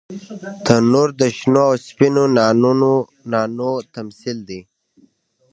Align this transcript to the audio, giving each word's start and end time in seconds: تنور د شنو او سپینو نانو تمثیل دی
تنور 0.65 1.09
د 1.21 1.21
شنو 1.37 1.63
او 1.69 1.75
سپینو 1.87 2.23
نانو 3.31 3.71
تمثیل 3.95 4.37
دی 4.47 4.61